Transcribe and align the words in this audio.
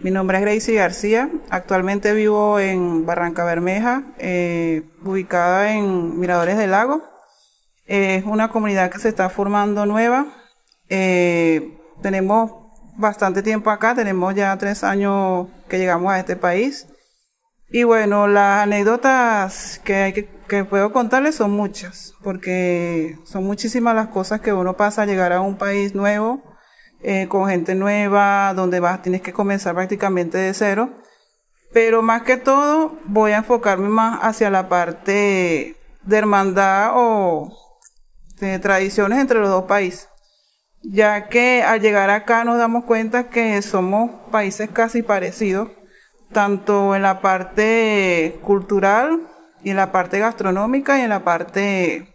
Mi 0.00 0.10
nombre 0.10 0.38
es 0.38 0.42
Gracie 0.42 0.74
García, 0.74 1.30
actualmente 1.50 2.12
vivo 2.12 2.58
en 2.58 3.06
Barranca 3.06 3.44
Bermeja, 3.44 4.04
eh, 4.18 4.82
ubicada 5.04 5.72
en 5.72 6.18
Miradores 6.18 6.56
del 6.56 6.70
Lago. 6.70 7.02
es 7.86 8.24
una 8.24 8.50
comunidad 8.50 8.90
que 8.90 8.98
se 8.98 9.08
está 9.08 9.30
formando 9.30 9.86
nueva. 9.86 10.26
Eh, 10.88 11.78
tenemos 12.02 12.52
bastante 12.96 13.42
tiempo 13.42 13.70
acá, 13.70 13.94
tenemos 13.94 14.34
ya 14.34 14.56
tres 14.58 14.84
años 14.84 15.48
que 15.68 15.78
llegamos 15.78 16.12
a 16.12 16.18
este 16.18 16.36
país. 16.36 16.86
Y 17.70 17.84
bueno, 17.84 18.26
las 18.28 18.62
anécdotas 18.62 19.80
que, 19.84 19.94
hay 19.94 20.12
que, 20.12 20.64
puedo 20.64 20.92
contarles 20.92 21.34
son 21.34 21.50
muchas, 21.50 22.14
porque 22.22 23.18
son 23.24 23.44
muchísimas 23.44 23.94
las 23.94 24.08
cosas 24.08 24.40
que 24.40 24.52
uno 24.54 24.74
pasa 24.76 25.02
a 25.02 25.06
llegar 25.06 25.32
a 25.32 25.42
un 25.42 25.56
país 25.56 25.94
nuevo, 25.94 26.42
eh, 27.02 27.26
con 27.28 27.48
gente 27.48 27.74
nueva, 27.74 28.52
donde 28.54 28.80
vas, 28.80 29.02
tienes 29.02 29.22
que 29.22 29.32
comenzar 29.32 29.74
prácticamente 29.74 30.38
de 30.38 30.54
cero. 30.54 30.90
Pero 31.72 32.02
más 32.02 32.22
que 32.22 32.36
todo, 32.36 32.98
voy 33.04 33.32
a 33.32 33.38
enfocarme 33.38 33.88
más 33.88 34.18
hacia 34.22 34.50
la 34.50 34.68
parte 34.68 35.76
de 36.02 36.16
hermandad 36.16 36.92
o 36.94 37.52
de 38.40 38.58
tradiciones 38.58 39.18
entre 39.18 39.40
los 39.40 39.50
dos 39.50 39.64
países. 39.64 40.08
Ya 40.82 41.28
que 41.28 41.62
al 41.62 41.80
llegar 41.80 42.08
acá 42.10 42.44
nos 42.44 42.58
damos 42.58 42.84
cuenta 42.84 43.28
que 43.28 43.60
somos 43.62 44.10
países 44.30 44.70
casi 44.70 45.02
parecidos 45.02 45.68
tanto 46.32 46.94
en 46.94 47.02
la 47.02 47.20
parte 47.20 48.38
cultural 48.42 49.26
y 49.62 49.70
en 49.70 49.76
la 49.76 49.92
parte 49.92 50.18
gastronómica 50.18 50.98
y 50.98 51.02
en 51.02 51.08
la 51.08 51.24
parte 51.24 52.14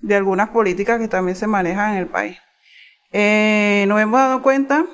de 0.00 0.14
algunas 0.14 0.50
políticas 0.50 0.98
que 0.98 1.08
también 1.08 1.36
se 1.36 1.46
manejan 1.46 1.92
en 1.92 1.98
el 1.98 2.06
país. 2.06 2.38
Eh, 3.18 3.86
nos 3.88 3.98
hemos 3.98 4.20
dado 4.20 4.42
cuenta 4.42 4.84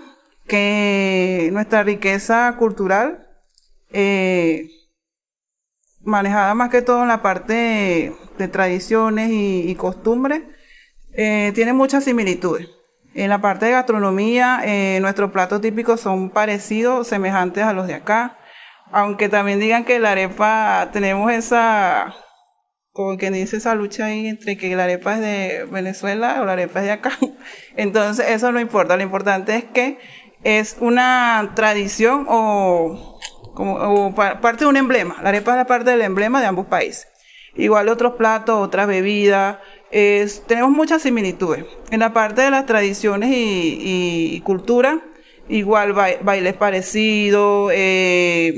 que 0.46 1.50
nuestra 1.52 1.82
riqueza 1.82 2.54
cultural, 2.56 3.26
eh, 3.90 4.68
manejada 6.02 6.54
más 6.54 6.70
que 6.70 6.82
todo 6.82 7.02
en 7.02 7.08
la 7.08 7.20
parte 7.20 8.14
de, 8.38 8.48
tradiciones 8.48 9.30
y, 9.32 9.74
costumbres, 9.74 10.42
eh, 11.14 11.50
tiene 11.56 11.72
muchas 11.72 12.04
similitudes. 12.04 12.68
En 13.12 13.28
la 13.28 13.40
parte 13.40 13.66
de 13.66 13.72
gastronomía, 13.72 14.62
nuestros 15.00 15.32
platos 15.32 15.60
típicos 15.60 16.00
son 16.00 16.30
parecidos, 16.30 17.08
semejantes 17.08 17.64
a 17.64 17.72
los 17.72 17.88
de 17.88 17.94
acá. 17.94 18.38
Aunque 18.92 19.28
también 19.28 19.58
digan 19.58 19.84
que 19.84 19.98
la 19.98 20.12
arepa, 20.12 20.90
tenemos 20.92 21.32
esa, 21.32 22.14
como 22.92 23.16
quien 23.16 23.32
dice, 23.32 23.56
esa 23.56 23.74
lucha 23.74 24.06
ahí 24.06 24.26
entre 24.26 24.56
que 24.56 24.76
la 24.76 24.84
arepa 24.84 25.14
es 25.14 25.20
de 25.20 25.66
Venezuela 25.70 26.38
o 26.40 26.44
la 26.44 26.52
arepa 26.52 26.80
es 26.80 26.86
de 26.86 26.92
acá. 26.92 27.18
Entonces, 27.76 28.26
eso 28.28 28.52
no 28.52 28.60
importa. 28.60 28.96
Lo 28.96 29.02
importante 29.02 29.56
es 29.56 29.64
que 29.64 29.98
es 30.44 30.76
una 30.80 31.52
tradición 31.54 32.26
o, 32.28 33.18
como, 33.54 34.14
parte 34.14 34.64
de 34.64 34.70
un 34.70 34.76
emblema. 34.76 35.16
La 35.22 35.30
arepa 35.30 35.52
es 35.52 35.56
la 35.56 35.66
parte 35.66 35.90
del 35.90 36.02
emblema 36.02 36.40
de 36.40 36.46
ambos 36.46 36.66
países. 36.66 37.08
Igual 37.54 37.88
otros 37.88 38.14
platos, 38.14 38.58
otras 38.58 38.86
bebidas. 38.86 39.58
tenemos 39.90 40.70
muchas 40.70 41.02
similitudes. 41.02 41.64
En 41.90 42.00
la 42.00 42.12
parte 42.12 42.42
de 42.42 42.50
las 42.50 42.66
tradiciones 42.66 43.30
y, 43.30 44.34
y 44.34 44.40
cultura, 44.40 45.00
igual 45.48 45.92
bailes 45.92 46.54
parecidos, 46.54 47.72
eh, 47.74 48.54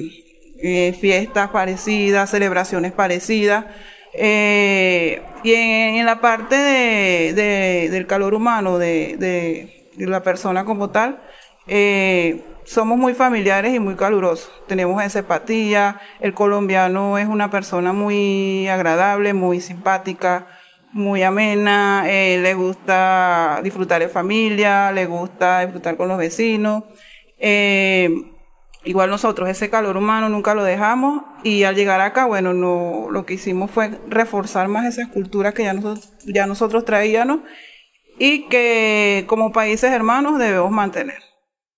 eh, 0.58 0.96
fiestas 0.98 1.50
parecidas, 1.50 2.30
celebraciones 2.30 2.92
parecidas. 2.92 3.66
Eh, 4.16 5.22
y 5.42 5.52
en, 5.52 6.06
la 6.06 6.20
parte 6.20 6.56
de, 6.56 7.88
del 7.90 8.06
calor 8.06 8.34
humano, 8.34 8.78
de, 8.78 9.90
la 9.96 10.22
persona 10.22 10.64
como 10.64 10.90
tal, 10.90 11.20
eh, 11.66 12.44
somos 12.64 12.96
muy 12.98 13.14
familiares 13.14 13.74
y 13.74 13.80
muy 13.80 13.96
calurosos. 13.96 14.50
Tenemos 14.66 15.02
esa 15.02 15.20
empatía. 15.20 16.00
El 16.20 16.34
colombiano 16.34 17.18
es 17.18 17.26
una 17.26 17.50
persona 17.50 17.92
muy 17.92 18.68
agradable, 18.68 19.34
muy 19.34 19.60
simpática, 19.60 20.46
muy 20.92 21.22
amena. 21.22 22.04
le 22.06 22.54
gusta 22.54 23.60
disfrutar 23.62 24.02
en 24.02 24.10
familia, 24.10 24.92
le 24.92 25.06
gusta 25.06 25.60
disfrutar 25.60 25.96
con 25.96 26.08
los 26.08 26.18
vecinos. 26.18 26.84
Igual 28.84 29.08
nosotros 29.08 29.48
ese 29.48 29.70
calor 29.70 29.96
humano 29.96 30.28
nunca 30.28 30.54
lo 30.54 30.62
dejamos 30.62 31.22
y 31.42 31.64
al 31.64 31.74
llegar 31.74 32.00
acá, 32.00 32.26
bueno, 32.26 32.52
no, 32.52 33.08
lo 33.10 33.24
que 33.24 33.34
hicimos 33.34 33.70
fue 33.70 33.98
reforzar 34.08 34.68
más 34.68 34.84
esas 34.84 35.08
culturas 35.08 35.54
que 35.54 35.64
ya 35.64 35.72
nosotros, 35.72 36.12
ya 36.26 36.46
nosotros 36.46 36.84
traíamos 36.84 37.40
y 38.18 38.46
que 38.48 39.24
como 39.26 39.52
países 39.52 39.90
hermanos 39.90 40.38
debemos 40.38 40.70
mantener. 40.70 41.33